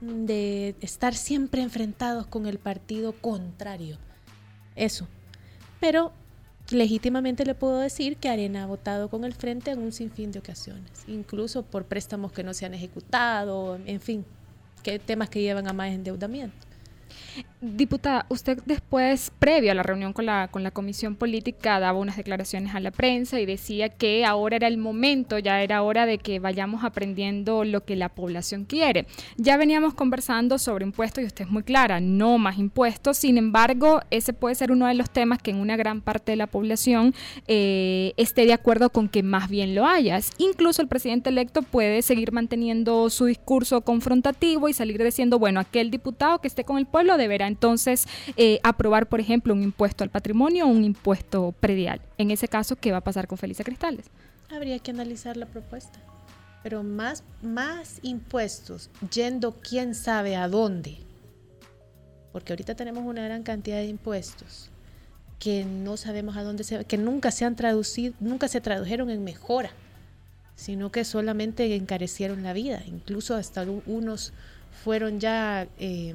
[0.00, 3.98] de estar siempre enfrentados con el partido contrario.
[4.76, 5.08] Eso.
[5.80, 6.12] Pero
[6.70, 10.38] legítimamente le puedo decir que Arena ha votado con el frente en un sinfín de
[10.38, 14.24] ocasiones, incluso por préstamos que no se han ejecutado, en fin,
[14.82, 16.56] que temas que llevan a más endeudamiento.
[17.60, 22.16] Diputada, usted después, previo a la reunión con la, con la Comisión Política, daba unas
[22.16, 26.18] declaraciones a la prensa y decía que ahora era el momento, ya era hora de
[26.18, 29.06] que vayamos aprendiendo lo que la población quiere.
[29.38, 34.02] Ya veníamos conversando sobre impuestos y usted es muy clara, no más impuestos, sin embargo,
[34.12, 37.12] ese puede ser uno de los temas que en una gran parte de la población
[37.48, 40.30] eh, esté de acuerdo con que más bien lo hayas.
[40.38, 45.90] Incluso el presidente electo puede seguir manteniendo su discurso confrontativo y salir diciendo, bueno, aquel
[45.90, 48.06] diputado que esté con el pueblo deberá entonces
[48.36, 52.00] eh, aprobar, por ejemplo, un impuesto al patrimonio o un impuesto predial.
[52.16, 54.06] En ese caso, ¿qué va a pasar con Felicia Cristales?
[54.50, 55.98] Habría que analizar la propuesta.
[56.62, 60.98] Pero más, más impuestos yendo quién sabe a dónde.
[62.32, 64.70] Porque ahorita tenemos una gran cantidad de impuestos
[65.38, 69.22] que no sabemos a dónde se que nunca se han traducido, nunca se tradujeron en
[69.22, 69.70] mejora,
[70.56, 72.82] sino que solamente encarecieron la vida.
[72.86, 74.32] Incluso hasta unos
[74.84, 76.14] fueron ya eh,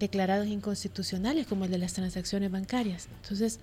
[0.00, 3.08] declarados inconstitucionales, como el de las transacciones bancarias.
[3.22, 3.60] Entonces,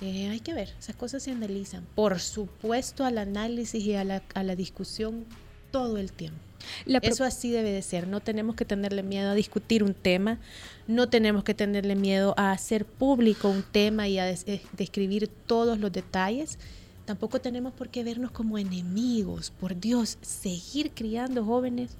[0.00, 1.86] eh, hay que ver, esas cosas se analizan.
[1.94, 5.24] Por supuesto, al análisis y a la, a la discusión
[5.70, 6.40] todo el tiempo.
[6.86, 8.08] Eso así debe de ser.
[8.08, 10.38] No tenemos que tenerle miedo a discutir un tema,
[10.86, 15.78] no tenemos que tenerle miedo a hacer público un tema y a eh, describir todos
[15.78, 16.58] los detalles.
[17.04, 19.50] Tampoco tenemos por qué vernos como enemigos.
[19.50, 21.98] Por Dios, seguir criando jóvenes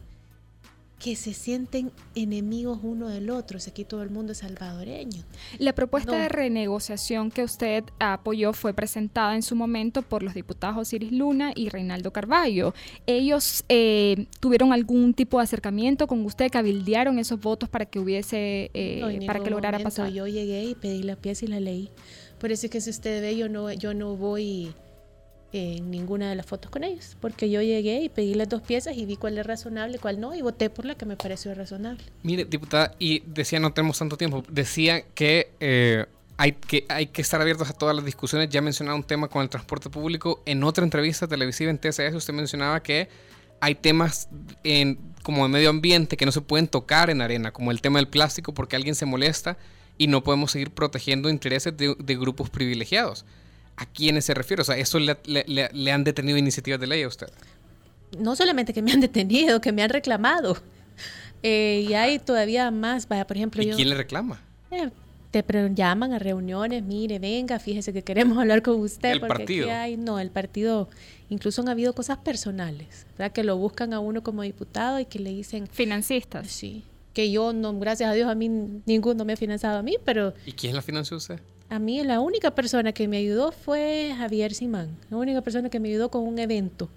[1.05, 5.23] que se sienten enemigos uno del otro, aquí todo el mundo es salvadoreño.
[5.59, 10.79] La propuesta de renegociación que usted apoyó fue presentada en su momento por los diputados
[10.79, 12.73] Osiris Luna y Reinaldo Carballo.
[13.07, 16.51] ¿Ellos eh, tuvieron algún tipo de acercamiento con usted?
[16.51, 20.11] ¿Cabildearon esos votos para que hubiese, eh, para que lograra pasar?
[20.11, 21.91] Yo llegué y pedí la pieza y la leí.
[22.39, 24.75] Por eso es que si usted ve, yo no, yo no voy
[25.55, 28.97] en ninguna de las fotos con ellos, porque yo llegué y pedí las dos piezas
[28.97, 32.03] y vi cuál es razonable, cuál no, y voté por la que me pareció razonable.
[32.25, 36.07] Mire, diputada, y decía, no tenemos tanto tiempo, decía que, eh,
[36.39, 39.43] hay, que hay que estar abiertos a todas las discusiones, ya mencionaba un tema con
[39.43, 43.09] el transporte público, en otra entrevista televisiva en TSS usted mencionaba que
[43.61, 44.29] hay temas
[44.65, 48.01] en, como de medio ambiente que no se pueden tocar en arena, como el tema
[48.01, 49.57] del plástico, porque alguien se molesta
[49.99, 53.25] y no podemos seguir protegiendo intereses de, de grupos privilegiados.
[53.77, 54.63] ¿A quiénes se refiere?
[54.63, 57.29] O sea, ¿eso le, han detenido iniciativas de ley a usted?
[58.19, 60.57] No solamente que me han detenido, que me han reclamado.
[61.43, 63.63] Eh, y hay todavía más, vaya, por ejemplo...
[63.63, 64.41] ¿Y quién le reclama?
[64.71, 64.91] Eh,
[65.31, 69.13] te llaman a reuniones, mire, venga, fíjese que queremos hablar con usted.
[69.13, 69.71] ¿El partido?
[69.71, 70.89] Hay, no, el partido,
[71.29, 73.33] incluso han habido cosas personales, ¿verdad?
[73.33, 75.67] Que lo buscan a uno como diputado y que le dicen...
[75.67, 76.47] Financistas.
[76.49, 78.49] Sí, que yo, no, gracias a Dios, a mí
[78.87, 80.35] ninguno me ha financiado a mí, pero...
[80.47, 81.41] ¿Y quién la financió usted?
[81.71, 85.81] A mí la única persona que me ayudó fue Javier Simán, la única persona que
[85.81, 86.91] me ayudó con un evento.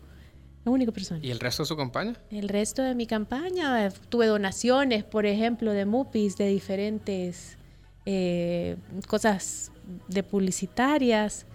[0.66, 1.22] La única persona.
[1.24, 2.16] ¿Y el resto de su campaña?
[2.30, 7.58] El resto de mi campaña, tuve donaciones, por ejemplo, de MUPIs, de diferentes
[8.06, 8.76] eh,
[9.08, 9.72] cosas
[10.10, 11.46] de publicitarias.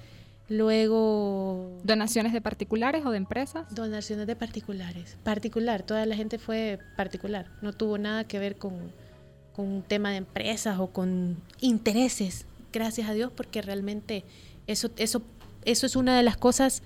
[0.49, 1.79] Luego...
[1.85, 3.75] ¿Donaciones de particulares o de empresas?
[3.75, 5.19] Donaciones de particulares.
[5.23, 7.51] Particular, toda la gente fue particular.
[7.61, 8.93] No tuvo nada que ver con,
[9.55, 14.25] con un tema de empresas o con intereses gracias a Dios, porque realmente
[14.67, 15.23] eso, eso,
[15.65, 16.83] eso es una de las cosas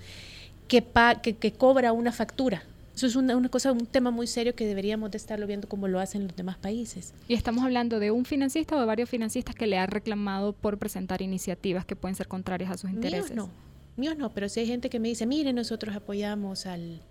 [0.68, 0.84] que,
[1.22, 2.62] que, cobra una factura.
[2.94, 6.00] Eso es una, cosa, un tema muy serio que deberíamos de estarlo viendo como lo
[6.00, 7.12] hacen los demás países.
[7.28, 10.78] Y estamos hablando de un financista o de varios financistas que le ha reclamado por
[10.78, 13.34] presentar iniciativas que pueden ser contrarias a sus intereses.
[13.34, 13.50] no,
[13.96, 17.02] míos no, pero sí hay gente que me dice, mire, nosotros apoyamos al,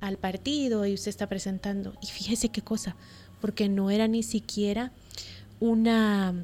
[0.00, 1.94] al partido y usted está presentando.
[2.02, 2.96] Y fíjese qué cosa,
[3.40, 4.92] porque no era ni siquiera
[5.60, 6.34] una,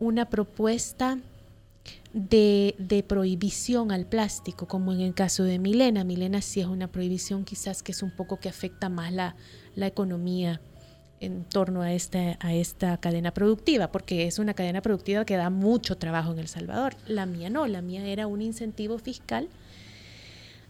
[0.00, 1.18] una propuesta
[2.12, 6.04] de, de, prohibición al plástico, como en el caso de Milena.
[6.04, 9.36] Milena sí es una prohibición quizás que es un poco que afecta más la,
[9.74, 10.60] la economía
[11.20, 15.50] en torno a esta, a esta cadena productiva, porque es una cadena productiva que da
[15.50, 16.94] mucho trabajo en El Salvador.
[17.06, 19.48] La mía no, la mía era un incentivo fiscal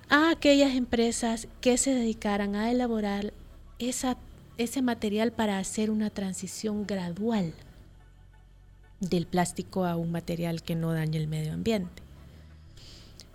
[0.08, 3.34] a aquellas empresas que se dedicaran a elaborar
[3.78, 4.16] esa,
[4.56, 7.52] ese material para hacer una transición gradual
[9.00, 12.02] del plástico a un material que no dañe el medio ambiente.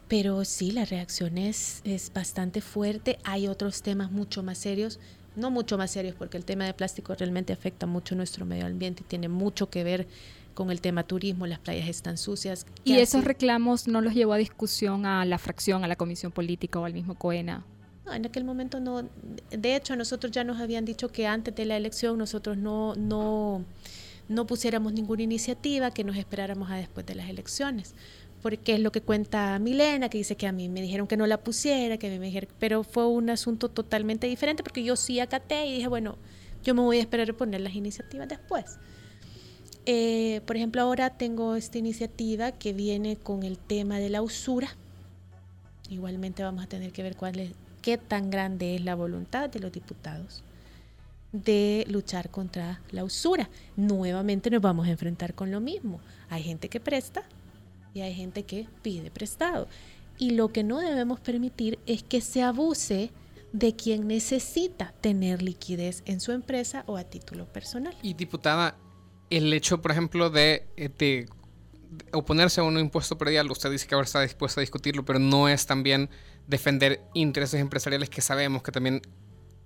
[0.07, 3.17] Pero sí, la reacción es, es bastante fuerte.
[3.23, 4.99] Hay otros temas mucho más serios
[5.35, 9.03] no mucho más serios, porque el tema de plástico realmente afecta mucho nuestro medio ambiente
[9.03, 10.07] y tiene mucho que ver
[10.53, 12.65] con el tema turismo, las playas están sucias.
[12.83, 16.79] ¿Y esos reclamos no los llevó a discusión a la fracción, a la comisión política
[16.79, 17.65] o al mismo COENA?
[18.05, 19.03] No, en aquel momento no.
[19.49, 23.65] De hecho, nosotros ya nos habían dicho que antes de la elección nosotros no, no,
[24.29, 27.93] no pusiéramos ninguna iniciativa, que nos esperáramos a después de las elecciones
[28.43, 31.25] porque es lo que cuenta Milena, que dice que a mí me dijeron que no
[31.25, 35.65] la pusiera, que me dijeron, pero fue un asunto totalmente diferente porque yo sí acaté
[35.65, 36.17] y dije, bueno,
[36.61, 38.79] yo me voy a esperar a poner las iniciativas después.
[39.85, 44.75] Eh, por ejemplo, ahora tengo esta iniciativa que viene con el tema de la usura.
[45.89, 49.71] Igualmente vamos a tener que ver cuál qué tan grande es la voluntad de los
[49.71, 50.43] diputados
[51.33, 53.49] de luchar contra la usura.
[53.75, 55.99] Nuevamente nos vamos a enfrentar con lo mismo.
[56.29, 57.23] Hay gente que presta
[57.93, 59.67] y hay gente que pide prestado.
[60.17, 63.11] Y lo que no debemos permitir es que se abuse
[63.51, 67.95] de quien necesita tener liquidez en su empresa o a título personal.
[68.01, 68.77] Y diputada,
[69.29, 71.25] el hecho, por ejemplo, de, eh,
[72.11, 75.49] oponerse a un impuesto predial, usted dice que ahora está dispuesta a discutirlo, pero no
[75.49, 76.09] es también
[76.47, 79.01] defender intereses empresariales que sabemos que también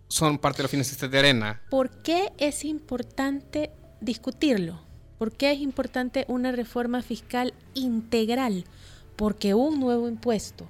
[0.08, 1.62] son parte de los financistas de arena.
[1.70, 4.80] ¿Por qué es importante discutirlo?
[5.18, 8.66] ¿Por qué es importante una reforma fiscal integral?
[9.16, 10.68] Porque un nuevo impuesto,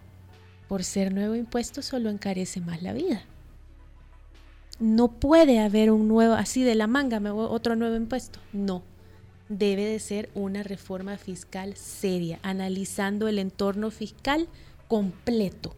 [0.68, 3.24] por ser nuevo impuesto, solo encarece más la vida.
[4.80, 8.40] No puede haber un nuevo, así de la manga, otro nuevo impuesto.
[8.54, 8.84] No.
[9.50, 14.48] Debe de ser una reforma fiscal seria, analizando el entorno fiscal
[14.88, 15.76] completo.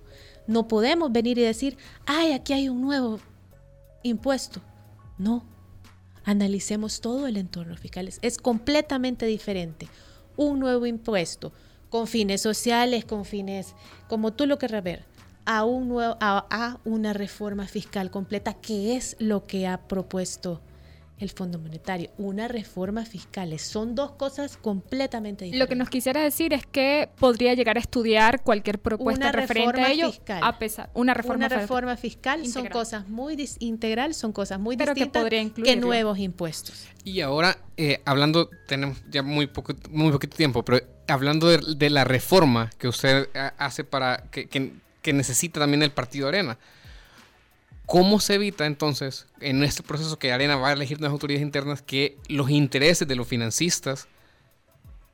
[0.48, 3.19] No podemos venir y decir, ay, aquí hay un nuevo
[4.03, 4.62] impuesto.
[5.17, 5.43] No,
[6.23, 8.09] analicemos todo el entorno fiscal.
[8.21, 9.88] Es completamente diferente.
[10.38, 11.51] Un nuevo impuesto
[11.89, 13.75] con fines sociales, con fines,
[14.07, 15.05] como tú lo querrás ver,
[15.45, 20.62] a, un nuevo, a una reforma fiscal completa, que es lo que ha propuesto
[21.19, 23.58] el Fondo Monetario, una reforma fiscal.
[23.60, 25.60] Son dos cosas completamente diferentes.
[25.60, 29.91] Lo que nos quisiera decir es que podría llegar a estudiar cualquier propuesta referente a
[29.91, 30.39] ello, fiscal.
[30.43, 35.29] a pesar una reforma, una reforma fiscal son cosas muy integral, son cosas muy distintas
[35.29, 36.86] que, nuevos impuestos.
[37.03, 42.03] Y ahora eh, hablando tenemos ya muy poco muy poquito tiempo, pero hablando de, la
[42.03, 46.58] reforma que usted hace para que, que necesita también el Partido Arena.
[47.89, 51.82] ¿Cómo se evita entonces en este proceso que Arena va a elegir unas autoridades internas
[51.82, 54.08] que los intereses de los financistas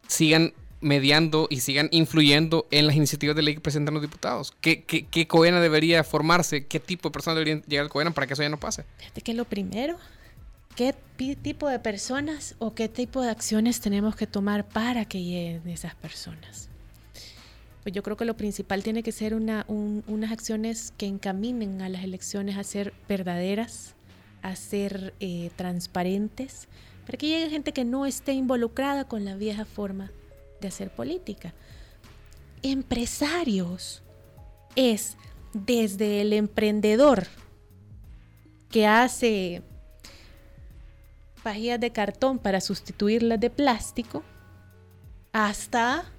[0.10, 4.54] sigan mediando y sigan influyendo en las iniciativas de ley que presentan los diputados?
[4.60, 6.68] ¿Qué, qué, COENA debería formarse?
[6.68, 8.84] ¿Qué tipo de personas deberían llegar al COENA para que eso ya no pase?
[8.98, 9.98] Fíjate que lo primero,
[10.76, 10.94] ¿qué
[11.42, 15.96] tipo de personas o qué tipo de acciones tenemos que tomar para que lleguen esas
[15.96, 16.68] personas?
[17.86, 21.89] Pues yo creo que lo principal tiene que ser una, unas acciones que encaminen a
[21.89, 23.93] las elecciones a ser verdaderas,
[24.41, 26.67] a ser eh, transparentes,
[27.06, 30.12] para que llegue gente que no esté involucrada con la vieja forma
[30.62, 31.54] de hacer política.
[32.63, 34.02] Empresarios
[34.76, 35.15] es
[35.54, 37.28] desde el emprendedor
[38.71, 39.62] que hace
[41.43, 44.24] pajillas de cartón para sustituirlas de plástico,
[45.32, 46.12] hasta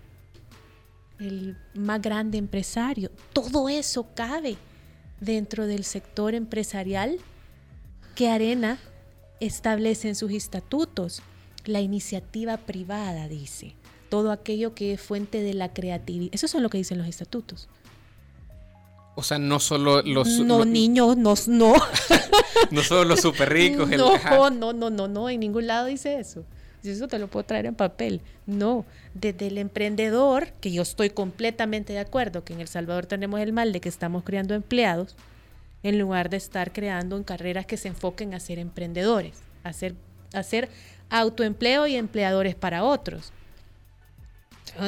[1.18, 3.10] el más grande empresario.
[3.32, 4.56] Todo eso cabe
[5.20, 7.18] dentro del sector empresarial
[8.14, 8.78] que Arena
[9.40, 11.22] establece en sus estatutos.
[11.64, 13.74] La iniciativa privada, dice.
[14.08, 16.32] Todo aquello que es fuente de la creatividad.
[16.32, 17.68] Eso es lo que dicen los estatutos.
[19.16, 20.28] O sea, no solo los...
[20.40, 21.74] No, niños, no, no.
[22.70, 23.88] no solo los súper ricos.
[23.96, 26.44] No, no, no, no, no, en ningún lado dice eso
[26.92, 28.20] eso te lo puedo traer en papel.
[28.46, 28.84] No,
[29.14, 33.52] desde el emprendedor, que yo estoy completamente de acuerdo que en El Salvador tenemos el
[33.52, 35.16] mal de que estamos creando empleados,
[35.82, 39.94] en lugar de estar creando en carreras que se enfoquen a ser emprendedores, a ser,
[41.10, 43.32] a autoempleo y empleadores para otros.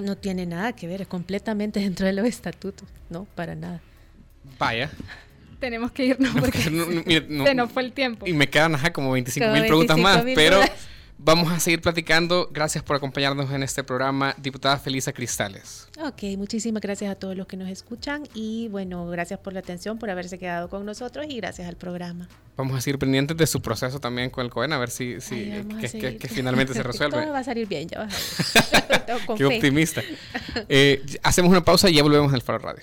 [0.03, 3.81] No tiene nada que ver, es completamente dentro de los estatutos, no, para nada.
[4.59, 4.91] Vaya.
[5.61, 6.71] Tenemos que irnos porque se
[7.55, 8.27] nos fue el tiempo.
[8.27, 10.61] Y me quedan como 25 mil preguntas más, pero
[11.19, 12.49] vamos a seguir platicando.
[12.53, 15.89] Gracias por acompañarnos en este programa, diputada Felisa Cristales.
[16.01, 19.99] Ok, muchísimas gracias a todos los que nos escuchan y bueno, gracias por la atención,
[19.99, 22.29] por haberse quedado con nosotros y gracias al programa.
[22.57, 25.51] Vamos a seguir pendientes de su proceso también con el COEN, a ver si, si
[25.81, 27.21] que, finalmente se resuelve.
[27.21, 28.99] Todo va a salir bien, ya vas a ver.
[29.37, 30.03] Qué optimista.
[30.71, 32.83] Eh, hacemos una pausa y ya volvemos al Faro Radio.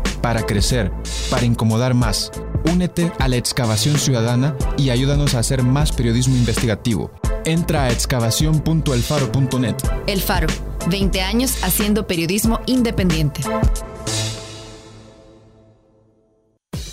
[0.21, 0.91] para crecer,
[1.29, 2.31] para incomodar más.
[2.71, 7.11] Únete a la excavación ciudadana y ayúdanos a hacer más periodismo investigativo.
[7.45, 9.75] Entra a excavación.elfaro.net.
[10.07, 10.47] El Faro,
[10.89, 13.41] 20 años haciendo periodismo independiente.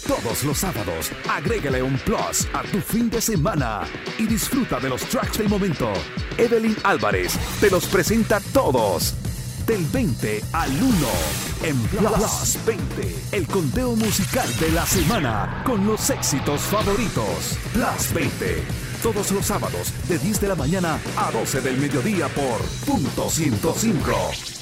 [0.06, 3.82] Todos los sábados, agrégale un plus a tu fin de semana
[4.18, 5.92] y disfruta de los tracks del momento.
[6.38, 9.14] Evelyn Álvarez te los presenta todos.
[9.68, 11.08] Del 20 al 1
[11.64, 17.58] en Plus 20, el conteo musical de la semana con los éxitos favoritos.
[17.74, 18.62] Plus 20,
[19.02, 24.57] todos los sábados de 10 de la mañana a 12 del mediodía por punto 105.